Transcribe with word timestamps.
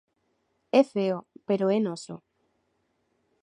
É 0.79 0.81
feo, 0.93 1.17
pero 1.47 1.65
é 1.75 1.79
noso. 1.81 2.15